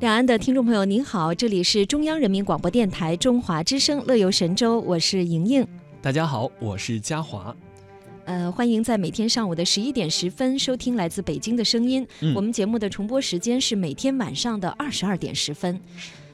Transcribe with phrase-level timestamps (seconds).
[0.00, 5.66] 两岸的听众朋友，您好，这里是中央人民广播电台中华之声《乐游神州》，我是莹莹。
[6.00, 7.52] 大家好，我是嘉华。
[8.24, 12.06] 呃，欢迎在每天上午的十一点十分收听来自北京的声音。
[12.20, 15.80] 嗯我们节目的重播时间是每天晚上的二十二点十分。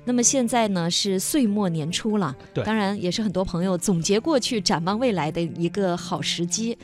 [0.04, 6.76] 那么现在呢是岁末年初了，对当然也是很多朋友总结过去、展望未来的一个好时机。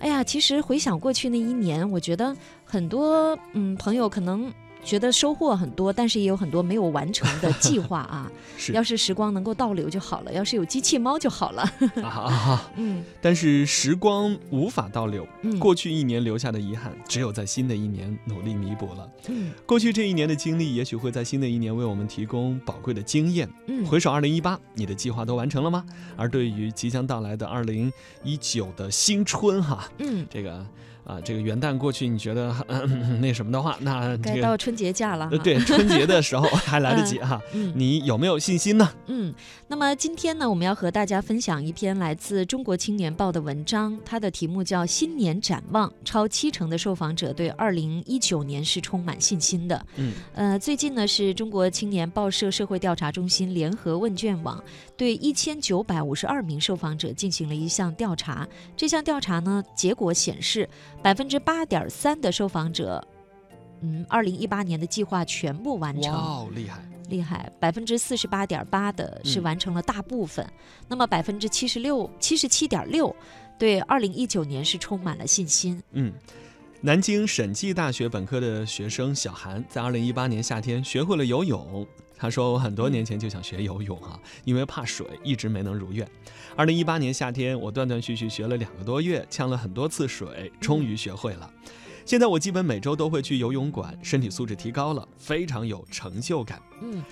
[0.00, 4.52] 哎呀，其实回想过去那一年，我觉得很多嗯朋友可能
[4.84, 8.30] 觉得收获很多，但是也有很多没有完成的计划啊。
[8.56, 11.62] 是要是时光能够倒流就好了，要是有机器猫就好了。
[12.02, 12.70] 啊 啊！
[12.76, 19.08] 嗯但是时光无法倒流，嗯过去一年留下的遗憾，只有在新的一年努力弥补了。
[19.28, 23.48] 嗯过去这一年的经历，也许会在新的一年为我们提供宝贵的经验。
[23.66, 25.84] 嗯，回首二零一八，你的计划都完成了吗？
[26.16, 27.92] 而对于即将到来的二零
[28.22, 30.64] 一九的新春，哈，嗯，这个
[31.04, 35.28] 啊，这个元旦过去，你觉得、嗯、那什么的话，那该这个到春节假了。
[35.30, 37.40] 呃，对春节的时候还来得及哈。
[37.52, 38.90] 嗯你有没有信心呢？
[39.06, 39.34] 嗯，
[39.68, 49.86] 那么今天呢，我们要和大家分享一篇来自《中国青年报》的文章，它的题目叫《新年展望》，超七成的受访者对二零一九年是充满信心的。
[49.96, 54.62] 嗯呃，最近呢，是中国青年报社社会调查中心联合问卷网
[54.96, 58.48] 对一千九百五十二名受访者进行了一项调查。
[58.76, 60.68] 这项调查呢，结果显示，
[61.04, 63.06] 百分之八点三的受访者，
[63.82, 66.14] 嗯，二零一八年的计划全部完哇成。
[66.14, 66.82] 哦，厉害！
[67.10, 70.50] 厉害，百分之四十八点八的是嗯完成了大部分，
[70.88, 73.14] 那么百分之七十六、七十七点六
[73.58, 75.78] 对二零一九年是充满了信心。
[75.92, 76.10] 嗯，
[76.80, 81.86] 南京审计大学本科的学生小韩在二零一八年夏天学会了游泳。
[82.16, 86.08] 他说：“我很多年前就想学游泳啊，因为怕水，一直没能如愿。
[86.56, 91.50] 二零一八年夏天，我断断续续学了两个多月，呛了很多次水，终于学会了。
[92.06, 96.62] 现在我基本每周都会去游泳馆，身体素质提高了，非常有成就感。
[96.82, 97.04] 嗯，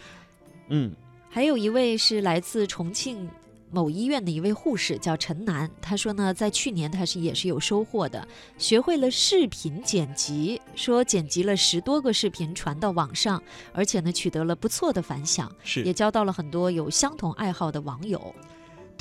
[0.69, 0.93] 嗯，
[1.29, 3.29] 还有一位是来自重庆
[3.73, 5.71] 某医院的一位护士，叫陈楠。
[5.81, 13.43] 她说呢，在去年她是也是有收获的，学会了视频剪辑，说剪辑了十多个视频传到网上，
[13.73, 18.35] 而且呢取得了不错的反响，是也交到了很多有相同爱好的网友。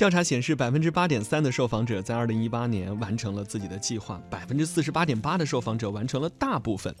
[0.02, 6.92] 调查显示，百分之八点三的受访者在二零一八年完成了自己的计划，百分之四十八点八的受访者完成了大部分，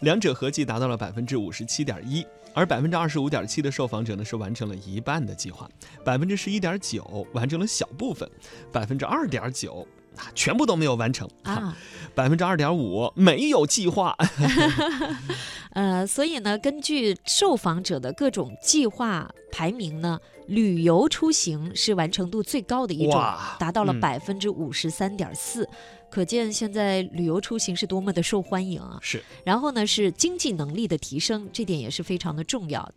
[0.00, 2.22] 两者合计达到了百分之五十七点一。
[2.52, 5.66] 而百分之二十五点七的受访者呢是完成了一半的计划，
[6.04, 8.30] 百分之十一点九完成了小部分，
[8.70, 11.76] 百分之二点九啊全部都没有完成啊，
[12.14, 14.16] 百分之二点五没有计划。
[15.72, 23.22] 呃，所以呢，根据受访者的各种计划排名呢，旅游出行是完成度最高的一种，
[23.58, 25.68] 达到了嗯百分之五十三点四。
[26.10, 28.98] 可见现在旅游出行是多么的受欢迎啊！
[29.00, 32.90] 是，然后呢，是经济能力的提升，这点也是非常的重要，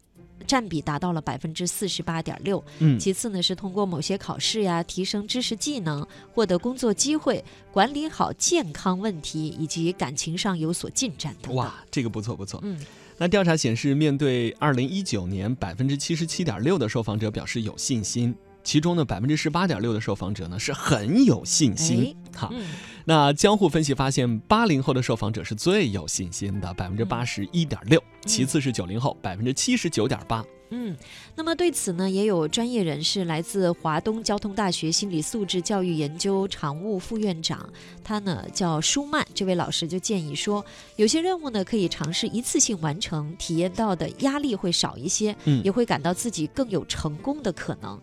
[0.43, 2.63] 占比达到了百分之四十八点六。
[2.79, 11.55] 嗯，其次呢，是通过某些考试呀，提升知识技能，获得工作机会，管理好健康问题，以及感情上有所进展等等。
[11.55, 12.59] 哇，这个不错不错。
[12.63, 12.79] 嗯
[13.15, 22.15] 那调查显示，面对二零一九年，百分之七十七点六的受访者表示有信心，其中呢，百分之十八点六的受访者呢是很有信心。
[22.35, 22.65] 哈，嗯
[23.05, 30.43] 那江户分析发现，八零后的受访者是最有信心的，百分之八十一点六，其次是九零后，百分之七十九点八。
[30.69, 30.95] 嗯，
[31.35, 37.69] 那么对此呢，也有专业人士来自华东交通大学心理素质教育研究常务副院长，
[38.03, 47.99] 他呢叫舒曼，这位老师就建议说，有些任务呢可以尝试一次性完成，体验到的压力会少一些，嗯也会感到自己更有成功的可能。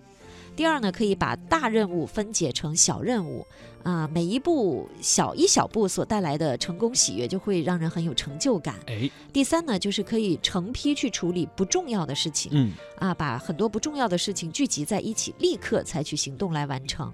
[0.56, 3.46] 第二呢，可以把大任务分解成小任务，
[3.82, 8.74] 啊、每一步小一小步所带来的成功喜悦，就会让人很有成就感。
[8.86, 17.10] 哎，第三呢，就是可以成批去处理不重要的事情，嗯，啊，把很多不重要的事情聚集在一起，立刻采取行动来完成。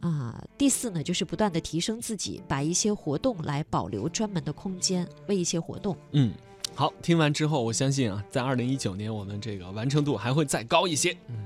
[0.00, 5.96] 啊，第四呢，就是不断的提升自己，把一些活动来保留专门的空间，为一些活动。
[6.12, 6.32] 嗯。
[6.74, 11.16] 好，听完之后，我相信啊，在二零一九年，我们这个完成度还会再高一些。
[11.28, 11.45] 嗯。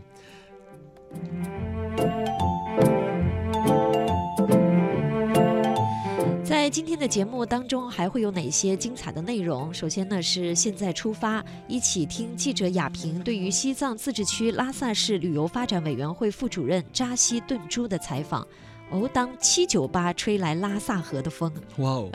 [6.45, 9.73] 在今天的节目当中，还会有哪些精彩的内容？
[9.73, 18.47] 首先呢，是现在出发，一起听记者雅萍对于西藏自治区拉萨市旅游发展委员会副主任扎西顿珠的采访。
[18.91, 21.49] 哦，当七九八吹来拉萨河的风，
[21.79, 22.11] 哇哦！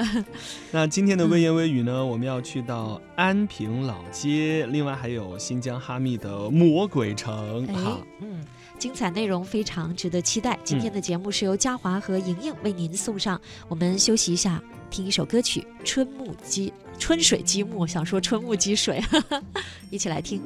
[0.71, 8.44] 那今天的微言微语呢，我们要去到安平老街，另外还有新疆哈密的魔鬼城哎哈。，嗯，
[8.77, 10.57] 精彩内容非常值得期待。
[10.63, 16.69] 今天的节目是由嘉华和莹莹为您送上，我们休息一下，听一首歌曲《春木积》。
[16.98, 19.04] 春水积木，想说春木积水，
[19.89, 20.42] 一起来听。